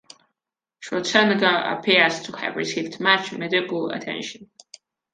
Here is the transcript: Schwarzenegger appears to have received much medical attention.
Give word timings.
Schwarzenegger 0.79 1.77
appears 1.77 2.21
to 2.23 2.31
have 2.31 2.55
received 2.55 2.99
much 2.99 3.31
medical 3.33 3.91
attention. 3.91 4.49